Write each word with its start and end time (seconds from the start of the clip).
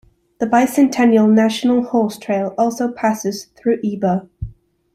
The 0.39 0.47
Bi-Centennial 0.47 1.27
National 1.27 1.83
Horse 1.83 2.17
Trail 2.17 2.55
also 2.57 2.91
passes 2.91 3.49
through 3.55 3.77
Ebor. 3.85 4.27